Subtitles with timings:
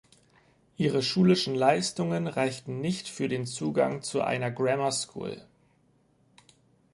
[0.77, 5.45] Ihre schulischen Leistungen reichten nicht für den Zugang zu einer Grammar School.